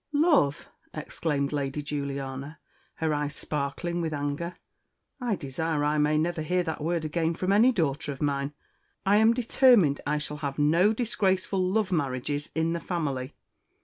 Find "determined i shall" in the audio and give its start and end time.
9.35-10.37